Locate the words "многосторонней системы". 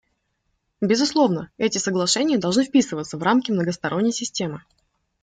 3.51-4.63